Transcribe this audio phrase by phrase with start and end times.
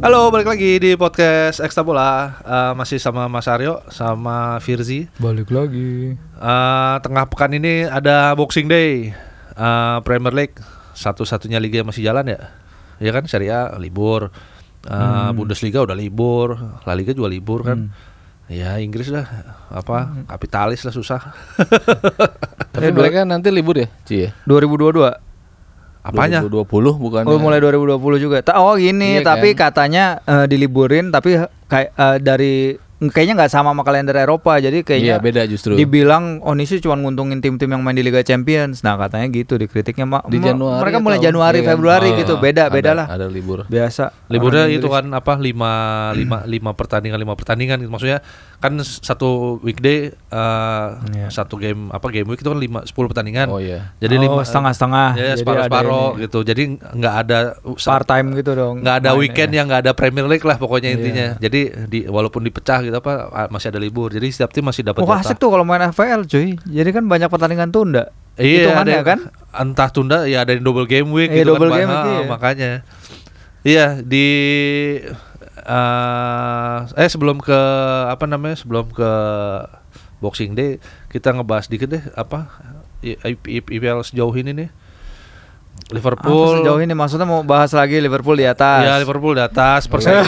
[0.00, 2.40] Halo, balik lagi di podcast Ekstra Bola.
[2.40, 5.04] Eh, masih sama Mas Aryo, sama Firzi.
[5.20, 6.16] Balik lagi.
[6.16, 9.12] Eh, tengah pekan ini ada Boxing Day,
[9.50, 10.56] Eh, Premier League,
[10.96, 12.40] satu-satunya liga yang masih jalan ya.
[12.96, 14.32] Ya kan, Serie A libur,
[14.80, 16.56] Eh, Bundesliga udah libur,
[16.88, 17.92] La Liga juga libur kan.
[18.48, 19.28] Ya Inggris lah,
[19.68, 21.20] apa kapitalis lah susah.
[22.72, 24.30] Tapi mereka nanti libur ya, Ci ya?
[24.48, 25.29] 2022.
[26.00, 26.40] Apanya?
[26.40, 27.22] 2020 bukan?
[27.28, 28.40] Oh, mulai 2020 juga.
[28.56, 29.68] Oh, gini, Iya tapi kan?
[29.68, 31.36] katanya eh, diliburin tapi
[31.68, 32.54] kayak eh, dari
[33.02, 34.56] kayaknya nggak sama sama kalender Eropa.
[34.56, 35.72] Jadi kayaknya Iya, beda justru.
[35.72, 38.84] Dibilang oh ini sih cuma nguntungin tim-tim yang main di Liga Champions.
[38.84, 41.70] Nah, katanya gitu dikritiknya Ma- Di Januari Mereka mulai atau- Januari, iya kan?
[41.72, 42.34] Februari Oh, gitu.
[42.36, 43.06] Beda, ada- beda lah.
[43.08, 43.64] Ada libur.
[43.64, 44.12] Biasa.
[44.28, 45.72] Liburnya itu kan apa lima
[46.12, 48.20] lima lima pertandingan lima pertandingan maksudnya
[48.60, 48.76] kan
[49.62, 51.28] weekday eh, Iya.
[51.32, 53.94] satu game apa game week itu kan lima sepuluh pertandingan Oh iya.
[53.96, 55.08] jadi Oh, lima setengah-setengah.
[55.14, 56.22] ya Jadi separuh ini.
[56.26, 58.74] gitu jadi nggak ada part time gitu dong.
[58.82, 59.56] nggak ada weekend ya.
[59.62, 60.96] yang nggak ada Premier League lah pokoknya Iya.
[60.98, 64.82] intinya jadi di walaupun dipecah gitu apa ah, masih ada libur jadi setiap tim masih
[64.82, 65.22] dapat Oh, jatah.
[65.22, 66.58] asik tuh kalau main FPL, cuy.
[66.58, 68.10] Jadi kan banyak pertandingan tunda.
[68.34, 69.20] Iya, ada yang- kan?
[69.52, 72.10] Entah tunda ya ada yang double game week Iya, gitu double kan, game week, Ah,
[72.10, 72.26] iya.
[72.26, 72.70] makanya.
[73.60, 74.26] Iya, di
[75.60, 77.60] eh eh sebelum ke
[78.08, 78.56] apa namanya?
[78.56, 79.10] Sebelum ke
[80.18, 82.48] Boxing Day kita ngebahas dikit deh apa
[83.40, 84.68] IPL sejauh ini nih.
[84.70, 88.84] Apa Liverpool sejauh ini maksudnya mau bahas lagi Liverpool di atas.
[88.84, 90.24] Ya Liverpool di atas persaingan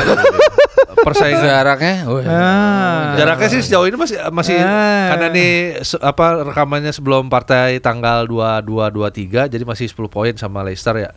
[0.99, 1.95] persaingan Jaraknya?
[2.05, 2.29] Oh, iya.
[2.29, 3.01] Ah.
[3.15, 5.11] Jaraknya sih sejauh ini masih masih Ah.
[5.11, 10.61] karena nih se- apa rekamannya sebelum partai tanggal 22 23 jadi masih 10 poin sama
[10.61, 11.11] Leicester ya.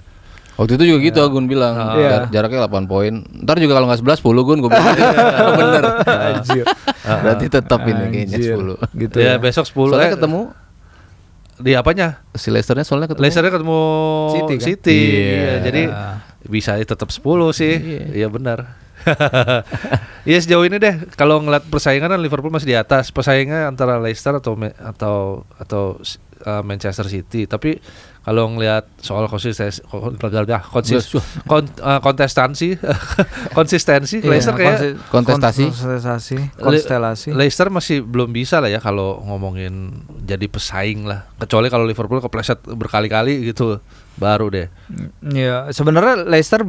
[0.55, 2.09] Waktu itu juga gitu Agun bilang Iya.
[2.23, 3.13] jar- jaraknya 8 poin.
[3.43, 4.95] Ntar juga kalau nggak 11 10 Gun gue bilang.
[5.59, 5.83] Bener.
[6.07, 6.65] Anjir.
[7.23, 8.55] Berarti tetap ini kayaknya Anjir.
[8.55, 8.79] 10.
[8.95, 9.35] Gitu ya, ya.
[9.35, 10.41] besok 10 Soalnya eh, ketemu
[11.55, 12.19] di apanya?
[12.31, 13.23] si Leicesternya soalnya ketemu.
[13.23, 13.79] Leicester ketemu
[14.29, 15.11] City City, kan?
[15.11, 15.53] Iya, Iya.
[15.61, 15.83] jadi
[16.45, 17.73] bisa tetap 10 sih.
[18.11, 18.79] Iya benar.
[20.25, 23.13] Iya sejauh ini deh kalau ngeliat persaingan kan Liverpool masih di atas.
[23.13, 25.17] Persaingannya antara Leicester atau atau
[25.55, 25.83] atau
[26.41, 27.45] uh, Manchester City.
[27.45, 27.77] Tapi
[28.25, 31.13] kalau ngelihat soal konsistensi kon- konsis,
[31.45, 32.73] kon- uh, kontestansi
[33.57, 35.65] konsistensi Iya, Leicester kayak Kontestasi.
[35.69, 37.27] kontestasi, Le- konstelasi.
[37.29, 39.93] Leicester masih belum bisa lah ya kalau ngomongin
[40.25, 41.29] jadi pesaing lah.
[41.37, 43.77] Kecuali kalau Liverpool kepleset berkali-kali gitu
[44.17, 44.67] baru deh.
[45.21, 46.65] Iya, sebenarnya Leicester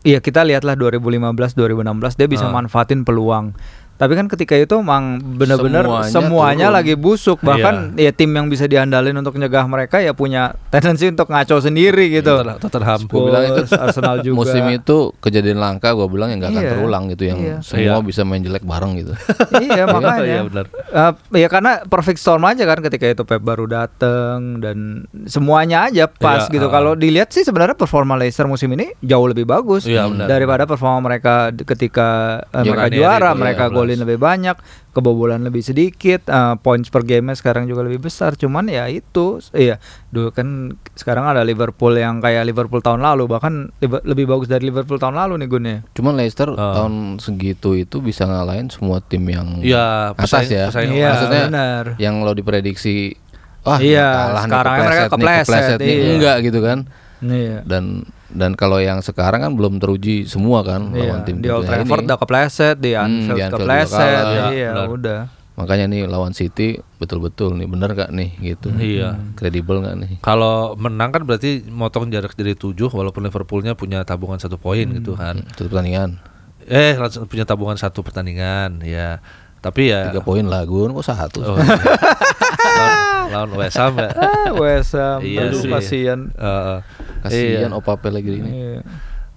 [0.00, 2.54] Iya kita lihatlah 2015 2016 dia bisa Ah.
[2.56, 3.52] manfaatin peluang.
[4.00, 6.76] Tapi kan ketika itu emang benar-benar Semuanya semuanya, turun.
[6.80, 7.38] lagi busuk.
[7.38, 12.08] Bahkan ya tim yang bisa diandalin untuk nyegah mereka ya punya tendensi untuk ngaco sendiri
[12.10, 12.32] gitu.
[12.32, 12.98] Tottenham- Tottenham.
[13.04, 14.36] Gua bilang itu Arsenal juga.
[14.38, 16.72] Musim itu kejadian langka gue bilang yang nggak akan Iya.
[16.72, 17.56] terulang gitu yang Iya.
[17.60, 17.94] semua Iya.
[18.00, 19.12] bisa main jelek bareng gitu.
[19.68, 20.24] iya makanya.
[20.24, 20.64] Iya, benar.
[20.72, 24.78] Eh, ya karena perfect storm aja kan ketika itu Pep baru dateng dan
[25.24, 26.66] semuanya aja pas Iya, gitu.
[26.66, 26.72] ah.
[26.72, 30.26] Kalau dilihat sih sebenarnya performa Leicester musim ini jauh lebih bagus Iya, benar.
[30.26, 32.08] daripada performa mereka ketika
[32.48, 34.54] eh, mereka Ranieri juara, itu, mereka iya, golin lebih banyak,
[34.90, 38.32] kebobolan lebih sedikit, eh, points per game sekarang juga lebih besar.
[38.32, 40.46] Cuman ya itu, iya, dulu kan
[40.94, 45.42] sekarang ada Liverpool yang kayak Liverpool tahun lalu, bahkan lebih bagus dari Liverpool tahun lalu
[45.42, 45.78] nih Gun ya.
[45.92, 46.78] Cuman Leicester Ah.
[46.78, 50.64] tahun segitu itu bisa ngalahin semua tim yang Iya, atas pesaing- ya.
[50.70, 51.84] pesaing Iya, Maksudnya benar.
[51.98, 53.18] yang lo diprediksi
[53.60, 55.88] wah Iya, kalah nih, sekarang mereka nih, kepleset, nih.
[55.90, 56.08] iya.
[56.14, 56.78] enggak gitu kan.
[57.22, 57.60] Iya.
[57.62, 61.62] Dan dan kalau yang sekarang kan belum teruji semua kan Iya, lawan tim di Old
[61.62, 62.06] timnya Trafford ini.
[62.06, 64.50] udah kepleset, di Hmm, Anfield di Anfield kepleset, kalah.
[64.50, 64.88] iya Benar.
[64.88, 65.20] udah.
[65.52, 68.72] Makanya nih lawan City betul-betul nih bener gak nih gitu.
[68.72, 69.20] Iya.
[69.34, 70.12] Kredibel gak nih?
[70.18, 75.12] Kalau menang kan berarti motong jarak jadi 7 walaupun Liverpoolnya punya tabungan satu poin gitu
[75.14, 75.44] kan.
[75.50, 76.16] Satu pertandingan.
[76.64, 79.20] Eh langsung punya tabungan satu pertandingan ya.
[79.60, 81.44] Tapi ya Tiga poin lah gue kok satu.
[81.44, 81.76] Oh, iya.
[83.30, 84.10] lawan, West Ham ya.
[84.12, 85.70] Ah, West Ham, Iya aduh sih.
[85.70, 86.20] kasihan.
[86.32, 86.78] Heeh.
[87.20, 87.76] Kasihan Iya.
[87.76, 88.50] Opa Pellegrini.
[88.50, 88.80] Iya.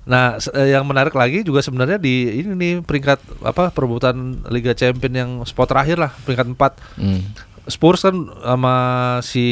[0.04, 5.14] Nah, eh, yang menarik lagi juga sebenarnya di ini nih peringkat apa perebutan Liga Champion
[5.14, 6.74] yang spot terakhir lah, peringkat 4.
[6.98, 7.24] Hmm.
[7.64, 8.12] Spurs kan
[8.44, 8.76] sama
[9.20, 9.48] si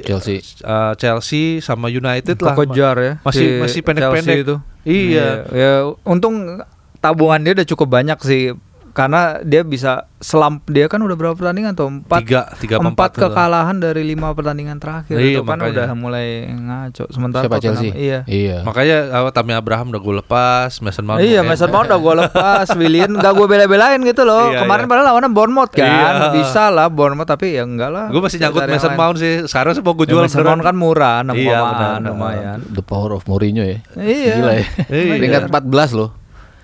[0.00, 0.38] Chelsea.
[0.38, 2.54] eh, Chelsea sama United lah.
[2.54, 3.12] Kekejar ya.
[3.20, 4.56] Masih si masih pendek-pendek itu.
[4.84, 5.28] Iya.
[5.50, 5.72] Ya,
[6.02, 6.62] untung
[6.98, 8.54] tabungan dia udah cukup banyak sih
[8.98, 13.10] karena dia bisa selam dia kan udah berapa pertandingan tuh empat Tiga, tiga empat empat
[13.22, 15.70] kekalahan dari lima pertandingan terakhir Iya, itu kan makanya.
[15.70, 17.90] udah mulai ngaco sementara Siapa Tottenham- Chelsea?
[17.94, 18.56] iya Iya.
[18.62, 21.22] Makanya apa Tammy Abraham udah gue lepas, Mason Mount.
[21.22, 21.70] iya, Mason.
[21.70, 24.50] Mount udah gue lepas, Willian gak gue bela-belain gitu loh.
[24.50, 24.90] Iya, Kemarin iya.
[24.90, 26.10] padahal lawannya Bournemouth kan, Iya.
[26.34, 28.10] bisa lah Bournemouth tapi ya enggak lah.
[28.10, 28.92] Gue masih nyangkut Mason.
[28.92, 29.46] Mount sih.
[29.46, 30.50] Sekarang sih mau gue Ya, jual Mason beneran.
[30.50, 31.58] Mount kan murah, 6 Iya,
[32.02, 32.58] lumayan.
[32.68, 33.78] The power of Mourinho ya.
[33.94, 34.34] Iya.
[34.34, 34.64] Gila ya.
[34.88, 35.12] Iya.
[35.14, 36.10] Peringkat 14 loh.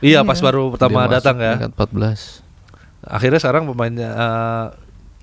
[0.04, 1.52] Iya, pas baru pertama Dia masuk datang ya.
[1.56, 2.44] Peringkat 14.
[3.04, 4.66] Akhirnya sekarang pemainnya eh,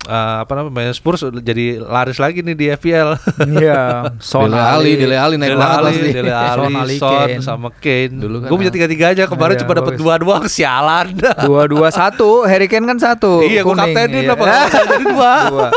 [0.04, 3.10] eh, apa namanya main Spurs jadi laris lagi nih di FPL.
[3.58, 3.80] Iya,
[4.22, 6.10] Son Dele Ali, Dele Ali naik Dele banget Ali, pasti.
[6.10, 7.34] Dele Son, Ali, Son Kane.
[7.42, 8.14] sama Kane.
[8.18, 10.02] Dulu kan gue punya tiga-tiga aja kemarin Iya, cuma dapat bagus.
[10.02, 11.06] dua doang sialan.
[11.46, 13.42] dua dua satu, Harry Kane kan satu.
[13.42, 14.34] iya, gue kaptenin iya.
[14.34, 15.32] apa jadi dua.
[15.50, 15.68] Dua.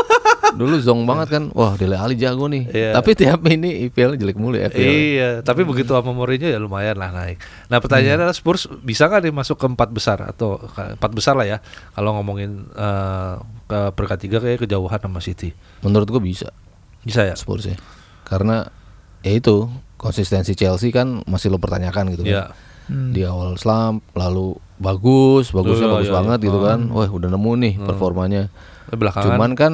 [0.56, 1.42] Dulu zong banget kan.
[1.52, 2.64] Wah, Dele Ali jago nih.
[2.68, 2.90] Iya.
[2.96, 4.80] Tapi tiap ini IPL jelek mulu ya IPL.
[4.82, 7.38] Iya, tapi begitu sama Mourinho ya lumayan lah naik.
[7.68, 11.46] Nah pertanyaannya adalah Spurs bisa nggak nih masuk ke empat besar atau empat besar lah
[11.46, 11.58] ya
[11.92, 13.34] kalau ngomongin eh,
[13.68, 15.52] ke peringkat tiga kayak kejauhan sama City.
[15.84, 16.50] Menurut gua bisa
[17.06, 17.38] Bisa ya?
[17.38, 17.76] Spurs ya.
[18.26, 18.66] Karena
[19.22, 22.32] ya itu konsistensi Chelsea kan masih lo pertanyakan gitu kan.
[22.32, 22.44] Iya.
[22.86, 23.10] Hmm.
[23.10, 26.46] Di awal slump lalu bagus, bagusnya Iya, bagus iya, banget iya.
[26.46, 26.78] gitu kan.
[26.92, 28.42] Wah, udah nemu nih performanya.
[28.92, 29.26] Eh, Belakangan.
[29.34, 29.72] Cuman kan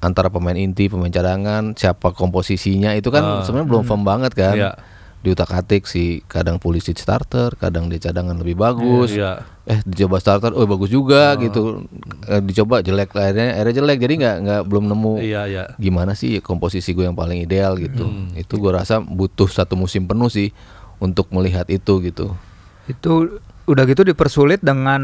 [0.00, 3.42] antara pemain inti, pemain cadangan, siapa komposisinya itu kan Ah.
[3.44, 4.56] sebenarnya belum firm banget kan.
[4.56, 4.72] Iya.
[5.20, 9.12] Diutak-atik si kadang Pulisic starter, kadang dia cadangan lebih bagus.
[9.12, 9.44] Iya.
[9.68, 11.84] Eh dicoba starter, oh bagus juga gitu.
[12.24, 13.98] Eh, dicoba jelek akhirnya akhirnya jelek.
[14.00, 15.64] Jadi nggak nggak belum nemu Iya, iya.
[15.76, 18.08] gimana sih komposisi gue yang paling ideal gitu.
[18.08, 18.32] Hmm.
[18.32, 20.56] Itu gue rasa butuh satu musim penuh sih
[20.96, 22.32] untuk melihat itu gitu.
[22.88, 23.36] Itu
[23.68, 25.02] udah gitu dipersulit dengan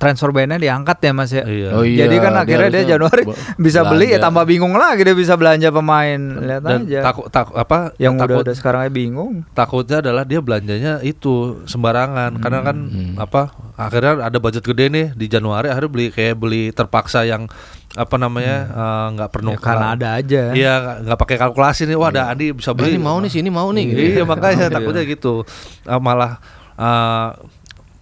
[0.00, 1.44] transfer bandnya diangkat ya Mas ya.
[1.44, 1.68] Iya.
[1.70, 3.22] Oh iya, Jadi kan dia akhirnya dia Januari
[3.64, 6.16] bisa beli ya tambah bingung lagi dia bisa belanja pemain.
[6.16, 7.00] Lihat Dan aja.
[7.04, 7.92] takut takut apa?
[7.94, 9.32] yang takut, udah udah sekarang aja bingung.
[9.52, 13.14] takutnya adalah dia belanjanya itu sembarangan karena kan Hmm.
[13.14, 13.42] apa
[13.76, 17.44] akhirnya ada budget gede nih di Januari akhirnya beli kayak beli terpaksa yang
[17.92, 20.42] apa namanya eh, nggak perlu Ya, karena ada aja.
[20.50, 23.48] Iya nggak- pakai kalkulasi nih wah ada Andi bisa Beli beli ini mau nih sini
[23.48, 24.00] mau nih gitu.
[24.00, 24.72] Iya makanya Iya.
[24.72, 25.44] takutnya gitu
[25.84, 26.40] Eh, malah
[26.74, 27.28] eh,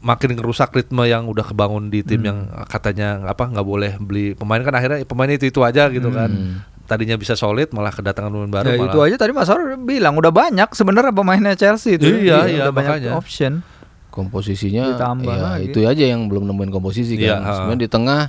[0.01, 4.61] makin ngerusak ritme yang udah kebangun di tim yang katanya apa nggak boleh beli pemain
[4.61, 6.31] kan akhirnya pemainnya itu itu aja gitu kan
[6.85, 10.15] tadinya bisa solid malah kedatangan pemain baru Ya, malah itu aja tadi Mas Ar bilang
[10.15, 12.09] udah banyak sebenarnya pemainnya Chelsea itu.
[12.09, 13.13] Iya, iya, udah banyak makanya.
[13.15, 13.53] option.
[14.09, 15.65] komposisinya Ditambah ya lagi.
[15.69, 17.41] itu aja yang belum nemuin komposisi Iya, kan.
[17.41, 17.51] ha.
[17.55, 18.21] Sebenarnya di tengah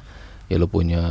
[0.45, 1.01] ya lu punya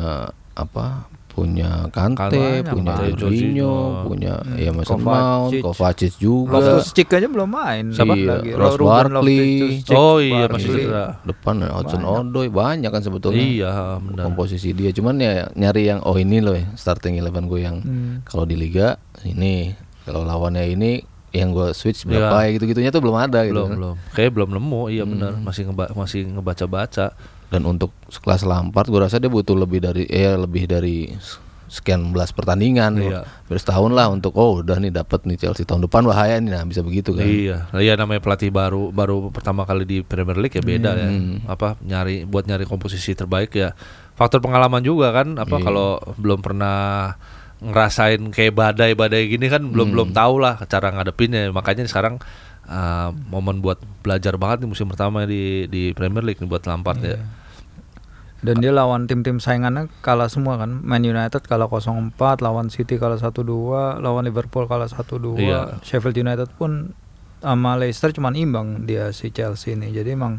[0.52, 1.08] apa?
[1.38, 6.18] Punya Kante, punya Jorginho, punya Hmm, ya Mason Mount, Kovacic.
[6.18, 6.58] Juga.
[6.58, 7.84] Loftus Cheek aja belum main.
[7.88, 8.12] Siapa?
[8.12, 8.50] Iya, lagi?
[8.52, 9.38] Ross Barkley.
[9.62, 11.04] Loftus-Cheek, Oh iya masih cedera.
[11.22, 12.26] Depan Hudson Banyak.
[12.26, 13.38] Odoi banyak kan sebetulnya.
[13.40, 14.24] Iya benar.
[14.26, 18.20] Komposisi dia cuman ya nyari yang oh ini loh ya starting eleven gue yang Hmm.
[18.24, 19.70] kalau di liga ini
[20.02, 22.42] kalau lawannya ini yang gue switch berapa Iya.
[22.42, 23.52] ya gitu-gitunya tuh belum ada gitu.
[23.52, 23.76] belum kan.
[23.76, 27.06] belum kayak belum nemu iya benar masih ngeba masih ngebaca baca
[27.48, 31.08] Dan untuk sekelas Lampard gue rasa dia butuh lebih dari eh lebih dari
[31.68, 32.96] sekian belas pertandingan.
[32.96, 33.20] Iya.
[33.28, 36.64] Hampir setahun lah untuk oh udah nih dapat nih Chelsea tahun depan bahaya nih nah
[36.64, 37.28] bisa begitu kan.
[37.28, 37.68] iya.
[37.76, 41.08] Iya namanya pelatih baru baru pertama kali di Premier League ya beda ya.
[41.44, 43.76] Apa nyari buat nyari komposisi terbaik ya.
[44.16, 45.64] Faktor pengalaman juga kan apa Iya.
[45.64, 47.14] kalau belum pernah
[47.58, 51.52] ngerasain kayak badai-badai gini kan belum belum tahu lah cara ngadepinnya.
[51.52, 52.16] Makanya sekarang
[52.64, 57.00] uh, momen buat belajar banget nih musim pertama di di Premier League nih buat Lampard
[57.04, 57.18] ya
[58.38, 60.78] Dan dia lawan tim-tim saingannya kalah semua kan.
[60.78, 63.42] Man United kalah 0-4, lawan City kalah 1-2,
[63.98, 65.34] lawan Liverpool kalah 1-2.
[65.36, 65.82] Iya.
[65.82, 66.94] Sheffield United pun
[67.38, 69.90] sama Leicester cuman imbang dia si Chelsea ini.
[69.90, 70.38] Jadi emang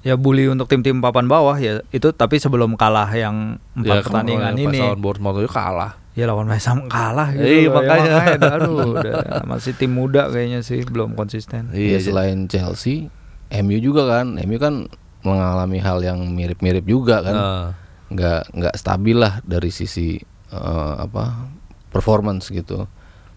[0.00, 4.52] ya bully untuk tim-tim papan bawah ya itu tapi sebelum kalah yang empat Ya, pertandingan
[4.54, 7.82] pas ini lawan Bournemouth itu kalah ya lawan West Ham kalah gitu Iya, loh.
[7.82, 8.48] Ya, makanya.
[8.54, 13.10] aduh udah masih tim muda kayaknya sih belum konsisten Ya iya selain Chelsea,
[13.50, 14.38] MU juga kan.
[14.38, 14.86] MU kan
[15.26, 17.34] mengalami hal yang mirip-mirip juga kan.
[17.34, 17.66] Nah,
[18.06, 20.14] nggak nggak stabil lah dari sisi
[20.54, 21.50] eh, apa
[21.90, 22.86] performance gitu.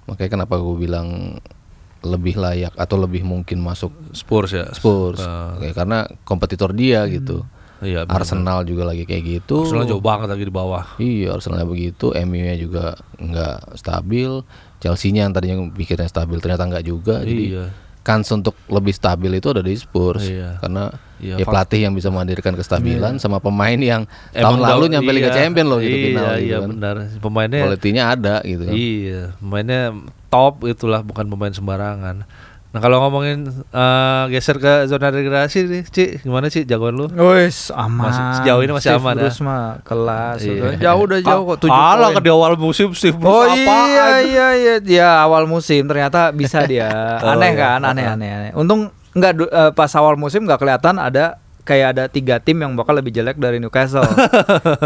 [0.06, 1.38] Makanya kenapa gue bilang
[2.00, 4.66] lebih layak atau lebih mungkin masuk Spurs ya?
[4.72, 5.20] Spurs.
[5.20, 7.44] Nah, Kayak karena kompetitor dia gitu.
[7.80, 8.24] Iya benar.
[8.24, 9.64] Arsenal juga lagi kayak gitu.
[9.64, 10.86] Arsenal jauh banget lagi di bawah.
[11.00, 12.12] Iya Arsenal begitu.
[12.12, 14.32] MU nya juga nggak stabil.
[14.80, 17.24] Chelsea-nya yang tadinya pikirnya stabil ternyata nggak juga.
[17.24, 17.72] Jadi iya.
[18.04, 20.28] kans untuk lebih stabil itu ada di Spurs.
[20.28, 20.60] Iya.
[20.60, 24.86] karena Iya, ya fak- pelatih yang bisa menghadirkan kestabilan sama pemain yang Emang tahun lalu
[24.90, 26.70] nyampe Liga iya, Champion loh gitu iya, final gitu iya kan.
[26.70, 28.74] benar pemainnya Quality-nya ada gitu kan.
[28.74, 29.82] iya pemainnya
[30.28, 32.24] top itulah bukan pemain sembarangan
[32.70, 37.74] nah kalau ngomongin eh, geser ke zona degradasi nih Ci gimana sih jagoan lu Wes
[37.74, 38.06] aman.
[38.06, 39.22] Masih- sejauh ini masih Steve aman ya?
[39.26, 40.38] Bruce mah kelas.
[40.40, 40.78] Iya.
[40.78, 43.82] Jauh udah jauh kok 7 Alah ke di awal musim sih Oh iya
[44.22, 46.94] iya iya dia awal musim ternyata bisa dia
[47.26, 47.74] Oh, aneh iya.
[47.74, 48.52] kan aneh aneh aneh.
[48.54, 52.94] Untung nggak eh, pas awal musim nggak kelihatan ada kayak ada tiga tim yang bakal
[52.94, 54.02] lebih jelek dari Newcastle.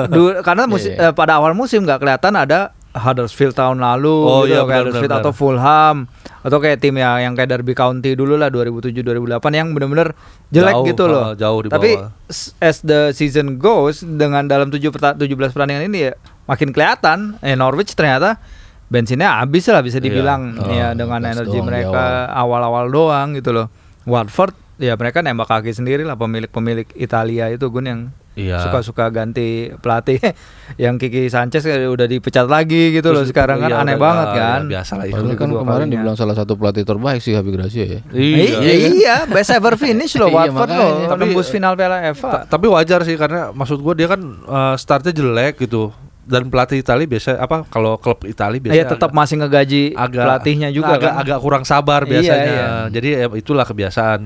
[0.09, 2.59] Du- karena musi- Iya, eh, pada awal musim nggak kelihatan ada
[2.93, 5.97] Huddersfield tahun lalu Oh, gitu iya, kayak Huddersfield benar, atau Fulham
[6.39, 10.11] atau kayak tim yang yang kayak Derby County dulu lah 2007 2008 yang bener-bener
[10.47, 11.23] jelek Jauh, gitu loh.
[11.23, 12.11] uh, jauh di Tapi bawah.
[12.27, 16.13] s- as the season goes dengan dalam 7 perta- 17 pertandingan ini ya
[16.43, 18.37] makin kelihatan eh Norwich ternyata
[18.85, 20.05] bensinnya habis lah bisa Iya.
[20.05, 23.67] dibilang Oh, ya dengan energi mereka awal-awal doang gitu loh.
[24.05, 28.01] Watford ya mereka nembak kaki sendiri lah pemilik-pemilik Italia itu Gun yang
[28.33, 28.65] Iya.
[28.65, 30.17] suka-suka ganti pelatih
[30.81, 34.25] yang Kiki Sanchez udah dipecat lagi gitu loh Terus, sekarang kan iya, aneh udah- banget
[34.25, 35.13] ah, kan ya, biasa lah itu.
[35.13, 35.93] Padahal kan kemarin kalinya.
[35.93, 37.99] dibilang salah satu pelatih terbaik sih Habib Gracia ya.
[38.09, 40.81] Iya, iya, best ever finish loh Iya, Watford makanya.
[40.81, 42.29] loh, Tapi- tembus final Piala FA.
[42.33, 46.77] Ta- tapi wajar sih karena maksud gua dia kan eh, startnya jelek gitu dan pelatih
[46.77, 51.19] Italia biasa apa kalau klub Italia biasa Iya tetap masih ngegaji pelatihnya juga agak, kan.
[51.19, 52.67] agak kurang sabar Iya, biasanya iya.
[52.87, 54.19] jadi ya, itulah kebiasaan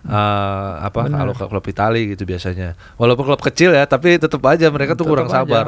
[0.00, 1.18] eh, apa Benar.
[1.18, 5.04] kalau ke klub Italia gitu biasanya walaupun klub kecil ya tapi tetap aja mereka tuh
[5.04, 5.50] kurang Tetap aja.
[5.50, 5.66] sabar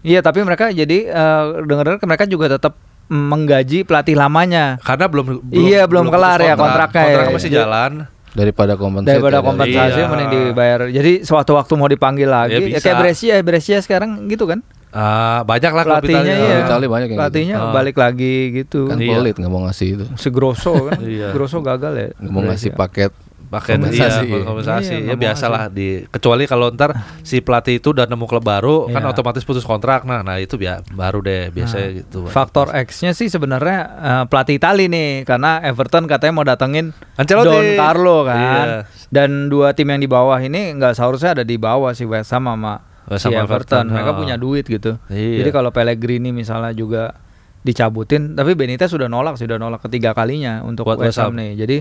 [0.00, 2.76] Iya, tapi mereka jadi eh, dengar-dengar mereka juga tetap
[3.06, 4.80] menggaji pelatih lamanya.
[4.80, 7.06] karena belum, Iya, belum kelar ya kontraknya ya.
[7.06, 7.58] kontraknya masih Iya.
[7.60, 7.92] jalan
[8.34, 9.10] Daripada kompensasi.
[9.14, 10.08] Daripada ya, kompensasi Iya.
[10.10, 10.80] mending dibayar.
[10.90, 14.58] Jadi sewaktu-waktu mau dipanggil lagi, Ya, ya, kayak Brescia, Brescia sekarang gitu kan.
[14.94, 16.46] Ah, banyak lah klub Pelatihnya Italia.
[16.46, 16.56] iya.
[16.62, 17.74] Italia banyak yang Pelatihnya gitu.
[17.74, 18.80] Balik lagi gitu.
[18.86, 19.10] Kan Iya.
[19.12, 20.04] pelit nggak mau ngasih itu.
[20.14, 21.02] Si Grosso kan.
[21.18, 21.28] Iya.
[21.30, 22.08] Grosso gagal ya.
[22.16, 22.80] Nggak mau ngasih Brescia.
[22.80, 23.12] paket.
[23.44, 24.26] pakai Kompensasi.
[24.26, 26.90] iya, kompensasi Iya, ya biasalah di kecuali kalau ntar
[27.22, 29.14] si pelatih itu udah nemu klub baru kan Iya.
[29.14, 33.30] otomatis putus kontrak nah nah itu ya baru deh biasanya Nah, gitu Faktor X-nya sih
[33.30, 37.46] sebenarnya eh, pelatih Itali nih karena Everton katanya mau datengin Ancelotti.
[37.46, 38.34] Don Carlo kan.
[38.34, 38.64] Iya.
[39.08, 42.50] Dan dua tim yang di bawah ini nggak seharusnya ada di bawah si West Ham
[42.50, 43.84] sama West si Ham Everton.
[43.84, 44.16] Everton, Mereka ah.
[44.16, 44.96] punya duit gitu.
[45.08, 45.44] Iya.
[45.44, 47.16] Jadi kalau Pellegrini misalnya juga
[47.60, 51.56] dicabutin, tapi Benitez sudah nolak, sudah nolak ketiga kalinya untuk Buat West West Ham nih.
[51.56, 51.76] Jadi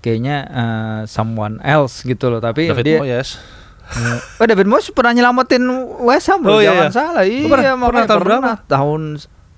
[0.00, 2.38] kayaknya eh, someone else gitu loh.
[2.38, 3.40] Tapi David dia, Moyes
[4.40, 5.62] Oh David Moyes pernah nyelamatin
[6.00, 6.92] West Ham loh, Oh, iya, jangan iya.
[6.92, 7.24] salah.
[7.24, 8.50] Iya, pernah- pernah tahun berapa?
[8.64, 9.02] Tahun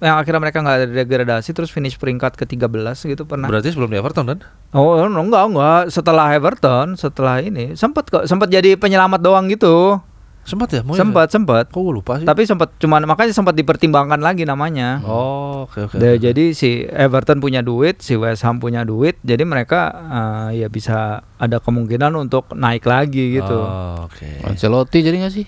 [0.05, 3.49] yang akhirnya mereka nggak ada degradasi terus finish peringkat ke-13 gitu pernah.
[3.49, 4.39] berarti sebelum di Everton kan
[4.75, 9.97] Oh, enggak enggak, setelah Everton, setelah ini sempat kok sempat jadi penyelamat doang gitu.
[10.45, 11.65] Sempat ya Moyes Sempat, sempat.
[11.65, 11.73] ya?
[11.73, 15.01] kok gue lupa sih Tapi sempat cuman makanya sempat dipertimbangkan lagi namanya.
[15.03, 19.41] oh oke oke Da- jadi si Everton punya duit, si West Ham punya duit, jadi
[19.43, 20.97] mereka eh, ya bisa
[21.35, 23.57] ada kemungkinan untuk naik lagi gitu.
[23.59, 25.47] Oh, oke Ancelotti jadi nggak sih?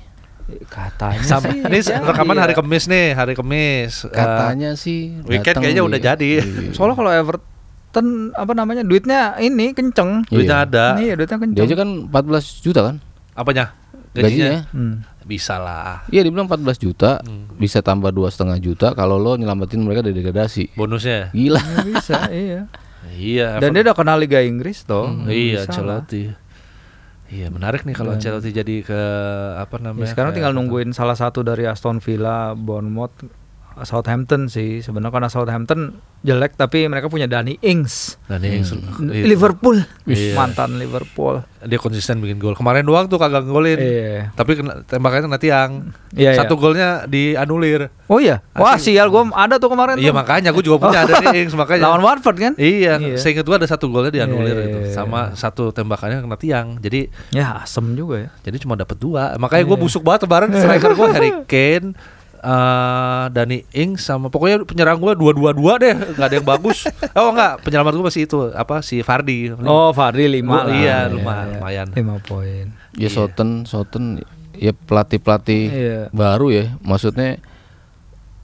[0.64, 1.58] Katanya Sama, sih.
[1.60, 2.56] ini jadi rekaman hari ya.
[2.56, 5.18] Kamis nih hari Kamis Eh, Katanya sih.
[5.24, 6.30] weekend kayaknya di- udah jadi.
[6.38, 6.70] Iya.
[6.70, 10.22] Soalnya kalau Everton apa namanya duitnya ini kenceng.
[10.24, 10.66] duitnya Iya.
[10.66, 11.58] ada Iya duitnya kenceng.
[11.58, 12.96] Dia aja kan 14 juta kan?
[13.34, 13.76] apanya
[14.18, 14.61] Gajinya.
[14.70, 14.96] Hmm.
[15.23, 17.50] bisa lah Iya dibilang 14 juta, Hmm.
[17.56, 20.73] bisa tambah dua setengah juta kalau lo nyelamatin mereka dari degradasi.
[20.73, 21.58] bonusnya Gila.
[21.58, 22.61] Ya bisa, iya.
[23.11, 25.06] iya Dan dia udah kenal Liga Inggris toh.
[25.06, 26.00] Hmm, iya Bisa lah.
[26.00, 26.25] Ancelotti
[27.26, 29.00] iya menarik nih kalau Ancelotti jadi ke
[29.58, 33.18] apa Ya, namanya sekarang kayak tinggal nungguin salah satu dari Aston Villa, Bournemouth,
[33.78, 34.80] Southampton sih.
[34.80, 35.80] Sebenarnya karena Southampton
[36.23, 38.16] jelek tapi mereka punya Danny Ings.
[38.26, 39.12] Nah, ini Hmm.
[39.12, 39.26] itu.
[39.26, 40.33] Liverpool, Iya.
[40.33, 41.45] mantan Liverpool.
[41.59, 44.30] dia konsisten bikin gol kemarin doang tuh kagak ngolin Iya.
[44.30, 45.71] tapi kena, tembakannya kena tiang
[46.14, 46.62] Iya, satu iya.
[46.62, 48.38] golnya dianulir Oh iya.
[48.52, 50.14] Wah, sial gua ada tuh kemarin iya tuh.
[50.14, 52.52] makanya gue juga punya ada nih Ings makanya Lawan Watford kan?
[52.54, 53.18] iya, Iya.
[53.18, 54.95] seingat gue ada satu golnya dianulir Iya, itu iya, iya.
[54.95, 58.30] sama satu tembakannya kena tiang jadi Ya, asem juga ya.
[58.42, 59.83] jadi cuma dapat dua makanya gue Iya.
[59.83, 61.99] busuk banget kemarin striker gue Harry Kane
[62.46, 66.86] eh Dani Ings sama pokoknya penyerang gue dua dua dua deh nggak ada yang bagus
[67.18, 71.58] oh enggak penyelamat gue masih itu apa si Fardi Oh, Fadli 5 Oh, iya, lumayan,
[71.58, 71.86] lumayan.
[71.90, 72.64] 5 poin.
[72.94, 74.22] Ya Souten, Souten
[74.54, 76.00] ya pelatih-pelatih Iya.
[76.10, 76.64] baru ya.
[76.80, 77.42] Maksudnya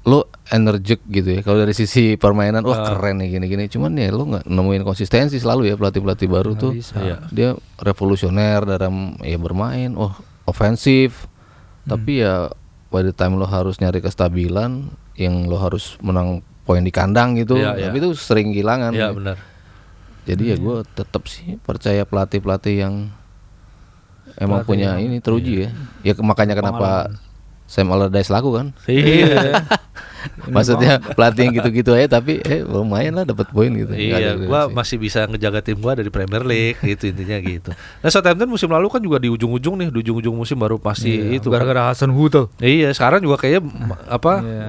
[0.03, 1.41] lo energik gitu ya.
[1.41, 2.87] Kalau dari sisi permainan wah Ah.
[2.91, 3.65] keren nih gini-gini.
[3.67, 6.73] Cuman ya lo nggak nemuin konsistensi selalu ya pelatih-pelatih baru Nggak tuh.
[6.75, 6.97] bisa.
[6.99, 7.17] Iya.
[7.31, 10.11] Dia revolusioner dalam ya bermain, oh
[10.45, 11.31] ofensif.
[11.87, 11.95] Hmm.
[11.95, 12.51] Tapi ya
[12.93, 16.29] by the time lo harus nyari kestabilan yang lo harus menang
[16.63, 17.57] poin di kandang gitu.
[17.57, 17.85] Iya, iya.
[17.89, 18.93] Tapi itu sering kehilangan.
[18.93, 19.37] iya benar
[20.23, 22.95] Jadi ya gue tetap sih percaya pelatih-pelatih yang
[24.37, 25.71] emang Pelatih punya yang- ini teruji ya.
[26.03, 27.11] Ya ke- makanya kenapa
[27.65, 28.67] Sam Allardyce laku kan?
[28.87, 29.59] iya
[30.55, 33.91] Maksudnya pelatih yang gitu-gitu aja tapi eh lumayan lah dapat poin gitu.
[33.91, 34.75] Iya, ada gua degradasi.
[34.75, 37.71] masih bisa ngejaga tim gua dari Premier League gitu intinya gitu.
[37.73, 41.39] Nah, Southampton musim lalu kan juga di ujung-ujung nih, di ujung-ujung musim baru pasti Iya,
[41.39, 41.49] itu.
[41.49, 42.49] gara-gara Hasan Hutel.
[42.57, 44.69] Iya, sekarang juga kayaknya m- apa Iya.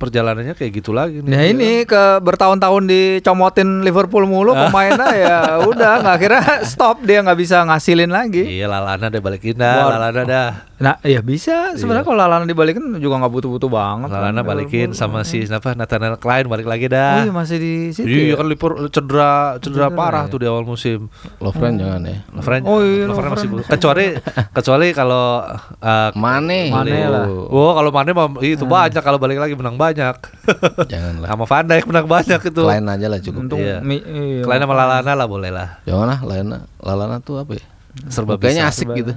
[0.00, 1.28] Perjalanannya kayak gitu lagi nih.
[1.28, 5.38] Nah ini ke bertahun-tahun dicomotin Liverpool mulu pemainnya ya
[5.70, 8.40] udah nggak akhirnya stop dia nggak bisa ngasilin lagi.
[8.50, 10.48] Iya, Lalana deh balikin dah, War- Lalana dah.
[10.80, 14.08] Nah ya bisa sebenarnya kalau Lalana dibalikin juga nggak butuh-butuh banget.
[14.08, 14.96] kan Lalana balikin Liverpool.
[15.12, 17.20] sama si siapa Nathaniel Klein balik lagi Oh dah.
[17.20, 18.08] iya masih di situ.
[18.08, 18.34] Iya ya?
[18.34, 20.32] kan Liverpool cedera cedera Cedera, parah ya.
[20.32, 21.12] tuh di awal musim.
[21.36, 22.18] Lovren jangan ya.
[22.32, 23.68] Lovren, Oh iya, Lovren masih Lovren.
[23.68, 24.06] kecuali
[24.50, 25.44] kecuali kalau
[25.76, 26.72] uh, Mane.
[26.72, 27.28] Mane lah.
[27.28, 29.89] Oh kalau Mane itu banyak kalau balik lagi menang banyak.
[30.92, 31.28] Jangan lah.
[31.28, 32.62] sama Van Dijk menang banyak itu.
[32.62, 33.40] Lain aja lah cukup.
[33.40, 33.78] Untung Iya.
[33.80, 34.42] mi- iya.
[34.42, 35.68] Klein sama Lalana lah boleh lah.
[35.82, 36.58] Jangan lah Lalana.
[36.76, 37.64] Lalana tuh apa ya?
[38.06, 39.12] Serba Kayaknya asik serba- gitu.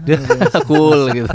[0.63, 1.30] cool gitu.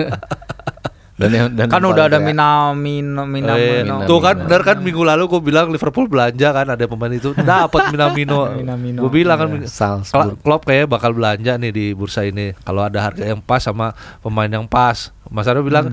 [1.18, 3.50] Dan yang dan kan udah ada Minamino Minamino.
[3.52, 4.06] Eh, Minamino.
[4.06, 7.90] tuh kan benar kan minggu lalu gue bilang Liverpool belanja kan ada pemain itu dapat
[7.90, 8.54] Minamino.
[8.54, 9.66] Minamino, gue bilang kan iya.
[9.66, 10.38] Salzburg.
[10.38, 14.46] Klopp kayaknya bakal belanja nih di bursa ini kalau ada harga yang pas sama pemain
[14.48, 15.10] yang pas.
[15.26, 15.90] Mas Aryo bilang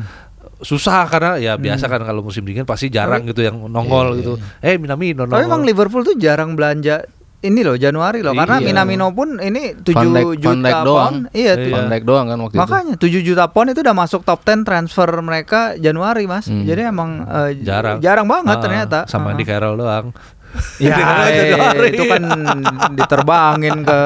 [0.66, 4.34] susah karena ya biasa kan kalau musim dingin pasti jarang gitu yang nongol gitu.
[4.60, 5.46] Eh Minamino Tapi nongol.
[5.46, 7.06] emang Liverpool tuh jarang belanja
[7.38, 8.66] ini loh Januari loh karena Iya.
[8.66, 10.98] Minamino pun ini 7 Van Dijk- Van juta Dijk doang.
[10.98, 11.20] pound.
[11.32, 11.70] Iya, Iya.
[11.70, 15.10] Van Dijk doang kan waktu Makanya 7 juta pound itu udah masuk top 10 transfer
[15.22, 16.50] mereka Januari, Mas.
[16.50, 16.66] Hmm.
[16.66, 18.02] Jadi emang eh, jarang.
[18.02, 19.00] jarang banget Ah, ternyata.
[19.06, 19.32] Sama Ah.
[19.32, 20.10] Andy Carroll doang.
[20.80, 20.98] Ya,
[21.32, 22.24] eh, itu kan
[22.96, 24.00] diterbangin ke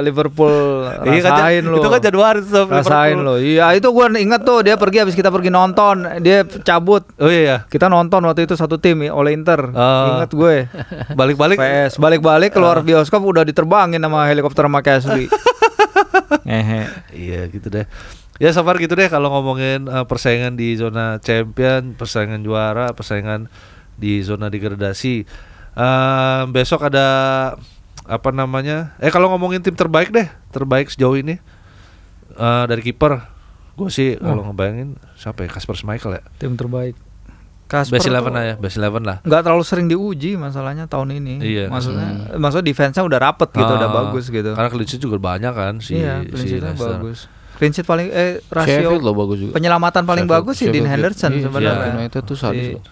[0.00, 0.88] Liverpool.
[1.04, 1.76] Iya kan, Rasain lo.
[1.80, 3.34] Itu kan Januari tuh Rasain lo.
[3.36, 7.04] Iya, itu gua inget tuh dia pergi habis kita pergi nonton, dia cabut.
[7.20, 7.56] Oh iya ya.
[7.68, 9.70] Kita nonton waktu itu satu tim oleh Inter.
[9.74, 10.20] Oh.
[10.20, 10.56] Ingat gue.
[11.12, 15.26] Balik-balik PS balik-balik keluar bioskop udah diterbangin sama helikopter sama Casby.
[17.14, 17.86] Iya gitu deh.
[18.42, 23.46] Ya so far gitu deh kalau ngomongin eh, persaingan di zona champion, persaingan juara, persaingan
[23.94, 25.24] di zona degradasi.
[25.74, 27.06] Eh, besok ada
[28.04, 28.94] apa namanya?
[28.96, 31.42] Eh kalau ngomongin tim terbaik deh, terbaik sejauh ini
[32.32, 33.26] eh, dari kiper.
[33.74, 35.50] Gue sih kalau ngebayangin siapa ya?
[35.50, 36.22] Kasper Schmeichel ya.
[36.38, 36.94] Tim terbaik.
[37.64, 39.18] Kasper Best eleven lah ya, best eleven lah.
[39.24, 41.40] nggak terlalu sering diuji masalahnya tahun ini.
[41.40, 41.66] Iya.
[41.66, 44.52] Maksudnya maksudnya defense-nya udah rapet gitu, udah Ah, bagus gitu.
[44.52, 47.26] Karena clean sheet juga banyak kan si iya, si bagus.
[47.56, 49.52] Clean sheet paling eh Sheffield rasio loh bagus juga.
[49.56, 51.72] penyelamatan paling Sheffield- bagus sih Dean Sheffield- Henderson iya, sebenarnya.
[51.72, 52.82] Sheffield United tuh sadis Si- loh.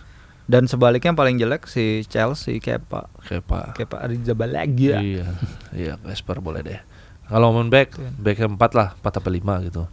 [0.44, 3.06] Dan sebaliknya yang paling jelek si Chelsea Kepa.
[3.20, 3.72] Kepa.
[3.72, 4.98] Kepa Arrizabalaga.
[4.98, 5.26] Iya,
[5.72, 6.80] iya Kasper boleh deh.
[7.24, 8.10] Kalau ngomong back, Iya.
[8.14, 9.86] back yang empat lah, empat apa lima gitu.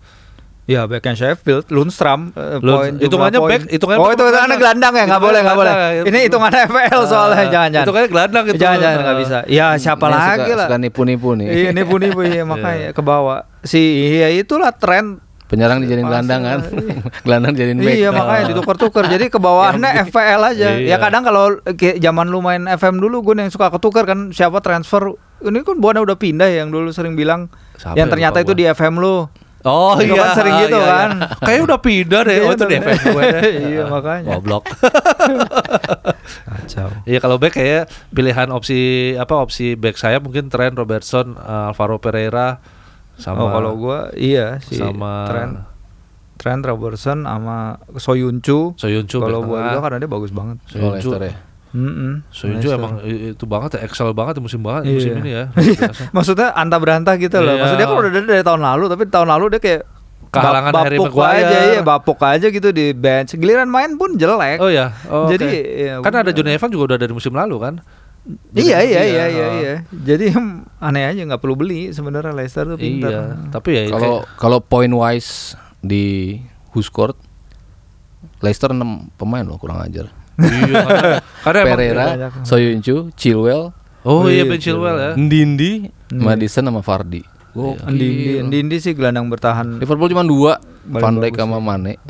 [0.65, 4.59] Ya backnya Sheffield, Lundstram, eh, Lund- poin jumlah hitungannya back, hitungannya Oh itu hitungannya gelandang?
[4.59, 5.73] gelandang ya, nggak boleh nggak boleh.
[5.73, 5.87] ya.
[6.05, 7.85] Ini hitungannya FPL soalnya, Ah, jangan jangan.
[7.85, 8.57] Itu kan gelandang itu.
[8.59, 9.37] Jangan jangan nggak bisa.
[9.47, 10.67] Ya siapa lagi lah.
[10.67, 11.47] Suka nipu-nipu nih.
[11.47, 13.49] Iya nipu nipu ya makanya ke bawah.
[13.61, 15.17] Si iya itulah tren.
[15.49, 16.59] Penyerang dijadiin gelandang kan.
[17.25, 17.97] gelandang jadiin back.
[17.97, 19.09] Iya makanya ditukar-tukar.
[19.09, 20.77] Jadi ke bawahnya FPL aja.
[20.77, 20.93] Iya.
[20.93, 24.61] Ya kadang kalau kayak zaman lu main FM dulu gue yang suka ketukar kan siapa
[24.61, 25.17] transfer.
[25.41, 27.49] Ini kan buana udah pindah ya, yang dulu sering bilang
[27.81, 29.25] Siapa yang ya, ternyata itu di FM lu.
[29.67, 30.23] Oh Itu iya.
[30.23, 30.93] kan sering gitu iya, iya.
[30.93, 31.09] kan.
[31.43, 32.37] Kayaknya udah pindah deh.
[32.45, 33.41] Oh itu di FM gue deh.
[33.73, 34.29] Iya, makanya.
[34.37, 34.63] Goblok.
[36.45, 36.89] Kacau.
[37.09, 41.97] Iya kalau back kayak pilihan opsi apa opsi back saya mungkin Trent Robertson, eh, Alvaro
[41.97, 42.61] Pereira
[43.19, 45.53] sama oh kalau gua iya si sama Trent
[46.35, 48.71] Trent Robertson sama Soyuncu.
[48.73, 50.57] Soyuncu Kalau buat gua karena dia bagus banget.
[50.65, 51.11] Soyuncu.
[51.13, 51.35] Ya.
[51.69, 52.25] Mm-mm.
[52.29, 52.79] Soyuncu Leicester.
[52.79, 54.93] emang itu banget ya, excel banget ya musim banget Iya.
[54.95, 55.43] musim ini ya.
[55.53, 56.01] biasa.
[56.09, 57.53] Maksudnya antah berantah gitu loh.
[57.53, 57.61] Iya.
[57.61, 59.83] Maksudnya kan udah dari, dari tahun lalu, tapi tahun lalu dia kayak
[60.29, 61.41] Kehalangan bap- Harry bapuk Maguire.
[61.41, 63.33] aja, iya bapuk aja gitu di bench.
[63.33, 64.57] Giliran main pun jelek.
[64.57, 64.93] Oh ya.
[65.07, 65.61] Oh, Jadi, oke.
[65.75, 66.33] ya kan ada udah.
[66.33, 67.73] Johnny Evans juga udah dari musim lalu kan.
[68.53, 69.53] Iya Jadi- iya iya iya, iya oh.
[69.57, 69.75] iya.
[69.91, 70.25] Jadi
[70.79, 73.09] aneh aja nggak perlu beli sebenarnya Leicester tuh pintar.
[73.09, 76.37] Iya, tapi ya Kalau kalau point wise di
[76.71, 77.17] who scored
[78.39, 80.07] Leicester 6 pemain loh kurang ajar.
[80.39, 82.31] iya, karena, karena Pereira, banyak.
[82.47, 83.75] Soyuncu, Chilwell,
[84.07, 85.11] Oh iya Iya, Ben Chilwell ya.
[85.15, 85.71] Ndindi.
[86.15, 87.21] Madison sama Vardy.
[87.51, 87.83] Gokil.
[87.91, 89.81] Ndindi, Ndindi sih gelandang bertahan.
[89.81, 90.51] Liverpool cuma dua,
[90.89, 92.01] Van Dijk sama Mane.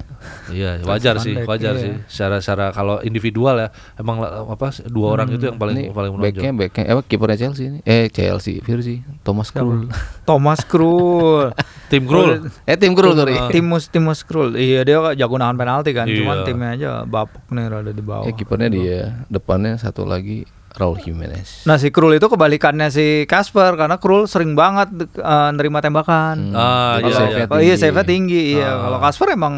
[0.51, 1.83] Iya, wajar sih, wajar iya.
[1.83, 1.91] sih.
[2.07, 6.51] Secara secara kalau individual ya, emang apa dua orang itu yang paling Ini paling backnya
[6.51, 6.59] menonjol.
[6.59, 7.79] backnya eh kipernya Chelsea ini.
[7.83, 9.87] Eh Chelsea, Virsi, Thomas Krul.
[10.27, 11.51] Thomas Krul.
[11.91, 12.51] Tim Krul.
[12.67, 13.35] eh tim Krul sorry.
[13.49, 14.53] Timus Timus Krul.
[14.55, 16.05] Iya dia jago nahan penalti kan.
[16.05, 16.45] Cuman Iya.
[16.45, 18.27] timnya aja bapuk nih rada di bawah.
[18.27, 20.43] Eh kipernya dia, depannya satu lagi
[20.77, 21.65] Raul Jimenez.
[21.65, 26.53] Nah si Krul itu kebalikannya si Kasper karena Krul sering banget eh, nerima tembakan.
[26.53, 27.47] Ah, Jadi iya, save-nya iya.
[27.49, 27.81] Oh iya tinggi.
[27.81, 28.69] save tinggi iya.
[28.69, 28.77] Ah.
[28.85, 29.55] Kalau Kasper emang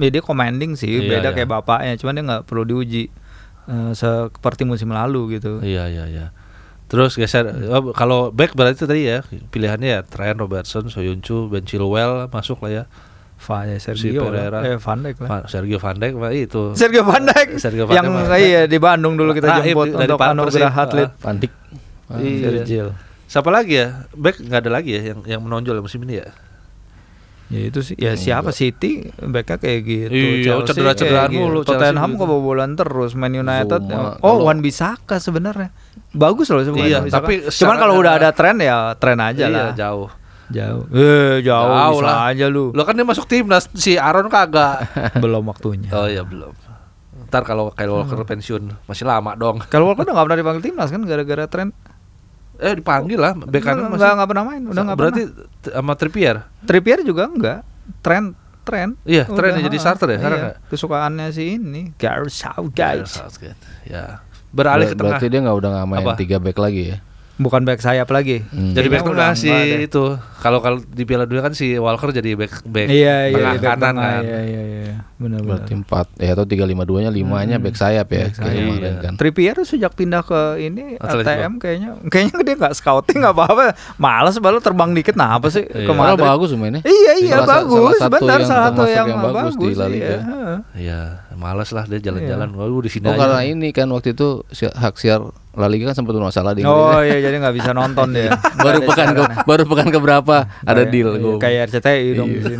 [0.00, 1.36] ya dia commanding sih, Iya, beda iya.
[1.36, 3.04] kayak bapaknya, cuman dia nggak perlu diuji
[3.68, 5.60] eh, seperti musim lalu gitu.
[5.60, 6.26] Iya, iya, iya.
[6.84, 11.64] Terus geser oh, kalau back berarti itu tadi ya pilihannya ya Trent Robertson, Soyuncu, Ben
[11.64, 12.84] Chilwell masuk lah ya.
[13.44, 14.58] Ya, Sergio Pereira.
[14.58, 14.62] lah.
[14.64, 15.44] eh Van Dijk lah.
[15.44, 16.62] Sergio Van Dijk mah itu.
[16.72, 18.38] Sergio Van Dijk Sergio Van yang Dijk mah.
[18.38, 21.10] iya di Bandung dulu kita Raib jemput dari untuk anugerah atlet.
[21.16, 21.52] Van Dijk.
[22.04, 22.48] Ah, Iya.
[22.58, 22.86] Sergio.
[23.26, 24.08] Siapa lagi ya?
[24.10, 26.28] Back nggak ada lagi ya yang yang menonjol musim ini ya?
[27.46, 27.92] Ya itu sih.
[27.94, 30.16] Ya siapa City backnya kayak gitu.
[30.40, 31.44] Iya, cedera-cederaan gitu.
[31.44, 32.20] mulu, Tottenham gitu.
[32.20, 33.12] kebobolan terus.
[33.12, 33.84] Man United.
[33.84, 35.68] Zuma, oh, kalau- Wan Bisaka sebenarnya.
[36.10, 36.98] Bagus loh Iya, sebenarnya.
[37.04, 37.18] Bissaka.
[37.20, 39.70] tapi cuman kalau udah ada tren ya tren aja iya, lah.
[39.76, 40.08] jauh.
[40.50, 40.84] Jauh.
[40.92, 42.28] Eh, jauh, Jauh bisa lah.
[42.28, 42.70] aja lu.
[42.70, 44.84] Lo kan dia masuk timnas si Aaron kagak.
[45.22, 45.88] Belum waktunya.
[45.92, 46.52] oh iya belum.
[47.28, 49.62] Ntar kalau Kyle Walker pensiun masih lama dong.
[49.66, 51.72] Kalau Walker udah gak pernah dipanggil timnas kan gara-gara tren.
[52.54, 54.14] Eh dipanggil lah bek kanan Nggak, masih.
[54.14, 55.74] nggak pernah main, udah nggak Berarti pernah.
[55.74, 56.36] sama Trippier.
[56.62, 57.60] Trippier juga enggak.
[57.98, 58.24] Tren
[58.64, 58.88] tren.
[59.04, 60.44] Iya, Udah, tren jadi ha, starter ya sekarang iya.
[60.46, 60.56] nggak?
[60.70, 63.10] Kesukaannya si ini, Gareth Gareth Southgate.
[63.10, 63.60] Southgate.
[63.84, 64.22] Ya.
[64.54, 65.10] Beralih ke Ber- tengah.
[65.18, 66.12] Berarti dia nggak udah nggak main Apa?
[66.14, 66.98] tiga back lagi ya.
[67.34, 68.46] Bukan back sayap lagi.
[68.54, 68.78] Hmm.
[68.78, 69.86] Jadi back Kayaknya tengah udah si nggak ada.
[69.90, 70.04] itu.
[70.38, 73.64] Kalau kalau di Piala Dunia kan si Walker jadi back back Iya iya tengah back
[73.74, 74.22] kanan tengah, kan.
[74.22, 74.94] Iya iya iya.
[75.24, 75.50] Benar-benar.
[75.58, 78.68] Berarti empat ya atau tiga lima duanya limanya back sayap ya Back kayak sayap.
[78.70, 79.12] kemarin kan.
[79.14, 81.30] Trippier sejak pindah ke ini Atletico.
[81.30, 83.64] ATM kayaknya kayaknya dia nggak scouting nggak apa-apa
[83.96, 85.72] malas baru terbang dikit nah apa sih Iya.
[85.80, 86.80] ke Padahal Madrid bagus mainnya.
[86.82, 89.66] iya iya Salah sa- bagus salah satu benar yang salah satu yang, yang bagus di
[89.72, 90.04] La Liga.
[90.04, 90.18] iya.
[90.20, 90.56] Heeh.
[90.76, 91.00] Iya,
[91.34, 92.48] males lah dia jalan-jalan.
[92.52, 93.20] Oh, di sini Oh aja.
[93.24, 96.90] karena ini kan waktu itu si- hak siar La Liga kan sempat bermasalah di oh
[96.92, 97.06] Inggris.
[97.06, 101.14] iya jadi nggak bisa nonton dia baru pekan ke, baru pekan ke berapa ada deal.
[101.14, 101.38] iya, gua.
[101.38, 102.58] kayak RCTI dong di sini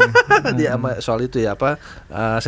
[0.54, 1.74] dia sama soal itu ya apa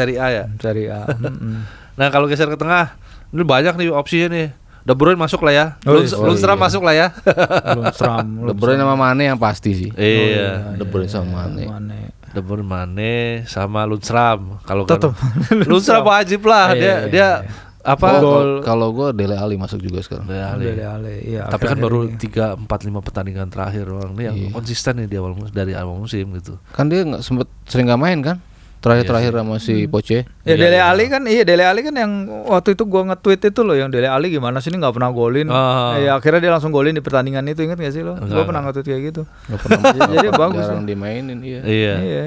[0.07, 0.45] Serie A ya.
[0.57, 1.03] cari A.
[1.99, 2.95] Nah kalau geser ke tengah,
[3.31, 4.49] ini banyak nih opsinya nih.
[4.83, 5.67] De Bruyne masuk lah ya.
[5.83, 6.15] Oh, iya.
[6.15, 6.63] Lundstram Oh, iya.
[6.63, 7.07] masuk lah ya.
[7.75, 9.91] Lundstram De Bruyne sama Mane yang pasti sih.
[9.93, 10.77] iya.
[10.77, 11.67] De Bruyne sama Mane.
[11.67, 12.01] Mane.
[12.29, 13.15] De Bruyne, Mane
[13.45, 14.63] sama Lundstram.
[14.63, 15.01] Kalau kan
[15.65, 17.29] Lundstram wajib lah Iya, dia iya, dia iya.
[17.83, 18.51] apa Kalau- Gol.
[18.61, 20.29] Kalau gue Dele Ali masuk juga sekarang.
[20.29, 20.65] Dele Alli.
[20.69, 22.07] Dele Alli, iya, Tapi kan baru.
[22.13, 24.13] 3 4 5 pertandingan terakhir doang.
[24.13, 24.49] Ini yang Iya.
[24.53, 26.61] konsisten nih di awal mus- dari awal musim gitu.
[26.71, 28.37] Kan dia nggak sempet sering nggak main kan?
[28.81, 30.29] Terakhir-terakhir sama si Poche.
[30.47, 30.85] Ya Iya, Dele iya.
[30.87, 32.13] Ali kan iya Dele Ali kan yang
[32.47, 35.51] waktu itu gua nge-tweet itu loh yang Dele Ali gimana sih ini nggak pernah golin.
[35.51, 35.99] Ah.
[35.99, 38.15] Ya akhirnya dia langsung golin di pertandingan itu ingat gak sih lo?
[38.15, 39.23] Enggak, Gua pernah nge-tweet kayak gitu.
[39.27, 39.81] Nggak pernah
[40.15, 41.61] Jadi bagus jarang dimainin iya.
[41.67, 41.95] Iya.
[41.99, 42.23] Iya.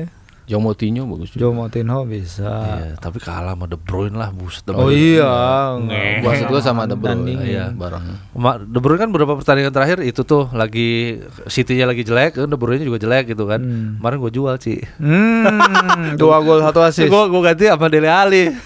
[0.50, 1.40] Joe Moutinho bagus juga.
[1.40, 2.50] Joe Moutinho bisa.
[2.50, 4.66] Iya, tapi kalah sama De Bruyne lah buset.
[4.66, 4.98] De Oh Bruyne.
[4.98, 5.34] iya.
[5.78, 7.70] Nge- Maksud gue sama De Bruyne iya.
[7.70, 8.02] bareng.
[8.34, 12.82] Ma- De Bruyne kan beberapa pertandingan terakhir itu tuh lagi City-nya lagi jelek, De Bruyne
[12.82, 13.62] juga jelek gitu kan.
[13.62, 14.02] Hmm.
[14.02, 14.82] Kemarin gue jual sih.
[14.98, 17.06] Hmm, dua gol satu asis.
[17.06, 18.50] Gue gue ganti sama Dele Alli.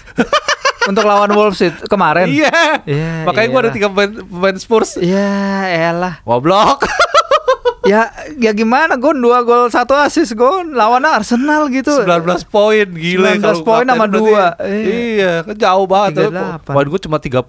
[0.84, 2.28] Untuk lawan Wolves itu kemarin.
[2.28, 2.84] Iya.
[2.84, 3.72] Iya, Makanya gue ada iyalah.
[3.72, 4.96] tiga pemain, pemain Spurs.
[4.96, 5.28] Ya
[5.88, 6.20] elah.
[6.22, 6.84] Goblok.
[7.84, 11.92] Ya ya gimana gon dua gol satu asis gon lawan Arsenal gitu.
[11.98, 14.56] 19 poin gila 19 kalau poin sama dua.
[14.58, 16.32] Iya, kan jauh banget.
[16.32, 16.64] 38.
[16.66, 17.44] Poin gue cuma 38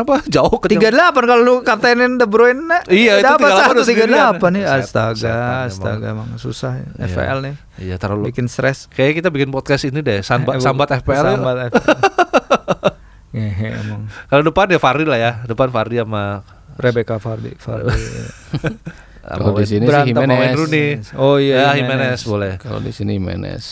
[0.00, 0.16] apa?
[0.32, 3.84] Jauh ke Tiga delapan kalau lu kaptenin De Bruyne Iya, itu dapat 38 satu udah
[3.84, 4.16] tiga sendirian.
[4.32, 6.86] delapan nih Set- astaga astaga emang susah ya.
[6.96, 7.04] Iya.
[7.06, 8.24] FPL nih Iya, taruh lu.
[8.26, 11.36] bikin stres Kayak kita bikin podcast ini deh, sambat, Eh, sambat FPL.
[11.36, 12.00] sambat FPL
[13.36, 16.40] Ngehe emang Kalau depan ya Fardi lah ya, depan Fardi sama
[16.74, 17.92] Rebecca Fardi Fardi
[19.20, 20.56] Kalau di sini sih Jimenez.
[21.14, 22.56] Oh ya, iya Jimenez boleh.
[22.56, 23.64] Kalau di sini Jimenez.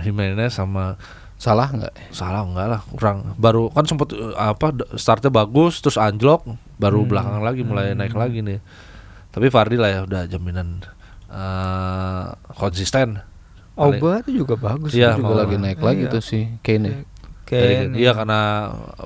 [0.00, 0.96] Jimenez- sama
[1.40, 2.12] Salah nggak?
[2.12, 6.44] salah enggak lah kurang baru kan sempat eh, apa startnya bagus terus anjlok
[6.76, 8.60] baru belakangan lagi mulai naik lagi nih
[9.32, 10.84] tapi Fardi lah ya udah jaminan
[11.32, 13.24] eh, konsisten
[13.72, 16.12] Oba itu juga bagus Iya, itu Juga lagi naik lagi Iya.
[16.12, 17.08] tuh si Kane.
[17.52, 18.40] Dari- Kane, iya karena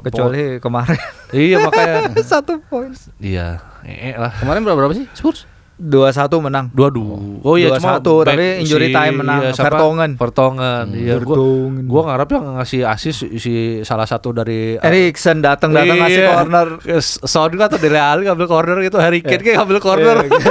[0.01, 1.01] kecuali kemarin
[1.33, 1.97] iya makanya
[2.31, 5.49] satu poin iya ee lah Kemarin berapa berapa sih Spurs?
[5.75, 9.51] dua satu menang dua dua oh iya cuma 2-1, back tapi injury time menang.
[9.51, 9.75] siapa?
[9.75, 10.11] Vertonghen.
[10.15, 11.85] Vertonghen iya gua Vertonghen.
[11.85, 13.53] gua ngarep yang ngasih asis si
[13.83, 16.31] salah satu dari Erikson datang datang ngasih Iya.
[16.33, 16.67] corner
[17.03, 20.51] Son kan atau Dele Alli ngambil corner gitu Harry Kane kayak ngambil corner Iya, gitu.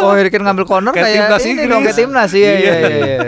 [0.00, 3.18] oh Harry Kane ngambil corner Kayak kayak, timnas ini dong kayak timnas iya iya Iya.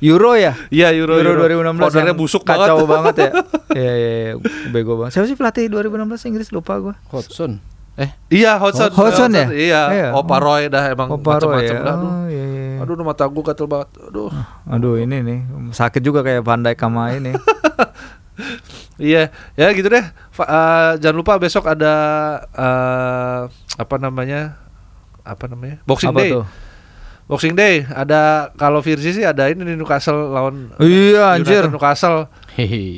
[0.00, 0.02] Iya.
[0.02, 0.10] iya.
[0.10, 0.52] Euro ya?
[0.68, 2.90] Iya Euro, Euro, 2016 Cornernya yang busuk kacau banget.
[2.90, 3.30] banget ya.
[3.80, 4.32] Iya iya iya.
[4.68, 5.14] bego banget.
[5.14, 5.94] Siapa sih pelatih 2016
[6.26, 6.94] Inggris lupa gua.
[7.06, 7.60] Hodgson.
[7.94, 9.46] Eh, Iya Hodgson Hodgson ya?
[9.46, 10.08] Iya, Iya.
[10.12, 11.80] Opa Roy dah emang Opa Roy macam-macam ya.
[11.80, 12.08] dah aduh.
[12.08, 12.66] Oh iya iya.
[12.80, 14.30] Aduh udah mata gua gatel banget Aduh
[14.66, 15.38] Aduh ini nih
[15.70, 17.36] sakit juga kayak Van Dijk sama ini.
[18.96, 21.94] Iya ya gitu deh Fa- eh, Jangan lupa besok ada
[22.50, 23.40] eh,
[23.76, 24.60] Apa namanya
[25.20, 26.44] Apa namanya Boxing Apa Day tuh?
[27.30, 31.70] Boxing Day ada kalau Virzi sih ada ini nih Newcastle lawan Iya anjir.
[31.70, 32.26] United Newcastle.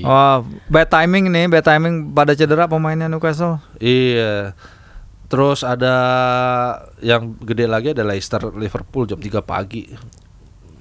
[0.08, 0.40] Wah,
[0.72, 3.60] bad timing nih, bad timing pada cedera pemainnya Newcastle.
[3.76, 4.56] Iya.
[5.28, 5.94] Terus ada
[7.04, 9.92] yang gede lagi ada Leicester Liverpool jam 3 pagi.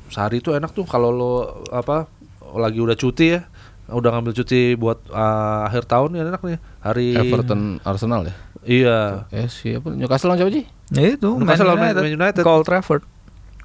[0.08, 1.34] Sehari itu enak tuh kalau lo
[1.76, 2.08] apa
[2.56, 3.52] lagi udah cuti ya.
[3.92, 6.60] Udah ngambil cuti buat uh, akhir tahun ya enak nih.
[6.80, 8.36] Hari Everton Arsenal ya.
[8.64, 9.00] Iya.
[9.32, 9.92] Eh siapa?
[9.92, 10.66] Newcastle lawan siapa sih?
[10.92, 12.44] Ya itu, Man Newcastle lawan United, Man United.
[12.48, 13.04] Old Trafford.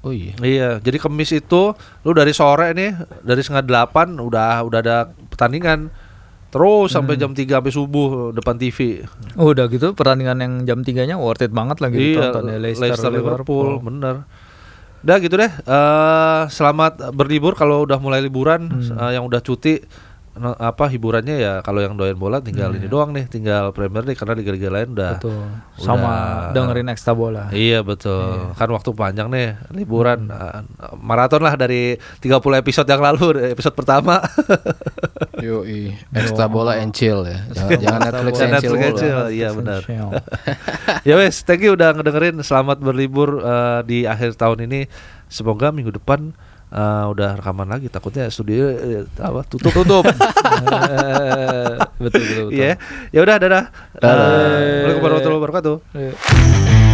[0.07, 0.33] Oh iya.
[0.39, 5.91] Iya, jadi kemis itu lu dari sore nih, dari setengah delapan udah udah ada pertandingan.
[6.47, 9.03] Terus sampai jam 3 sampai subuh depan TV.
[9.35, 13.11] Oh, udah gitu pertandingan yang jam 3-nya worth it banget lagi Iya, ditonton ya Leicester,
[13.11, 14.23] Liverpool, bener.
[15.03, 15.51] Udah gitu deh.
[15.51, 19.83] eh selamat berlibur kalau udah mulai liburan, eh, yang udah cuti
[20.37, 24.15] no- apa hiburannya ya kalau yang doyan bola tinggal ini doang nih, tinggal Premier League
[24.15, 25.41] karena liga-liga lain udah Betul.
[25.75, 27.49] Sama udah- dengerin ekstra bola.
[27.49, 28.53] Iya betul.
[28.53, 30.61] Kan waktu panjang nih liburan eh,
[30.95, 34.21] maraton lah dari 30 episode yang lalu episode pertama.
[35.37, 35.93] Yoi.
[36.13, 37.45] Extra bola and chill ya.
[37.53, 38.73] Jangan, jangan Netflix and chill.
[38.73, 39.21] Netflix and chill.
[39.29, 39.81] Iya, benar.
[41.07, 42.35] Ya wes, thank you udah ngedengerin.
[42.41, 44.89] Selamat berlibur eh, di akhir tahun ini.
[45.27, 46.31] Semoga minggu depan
[46.71, 47.87] eh, udah rekaman lagi.
[47.91, 50.03] Takutnya studio eh, apa tutup tutup.
[52.03, 52.45] betul betul.
[52.49, 52.55] betul.
[52.55, 52.75] Iya.
[53.11, 53.63] Ya udah dadah.
[53.97, 55.75] Eh, Assalamualaikum warahmatullahi wabarakatuh.
[55.95, 56.85] Iya.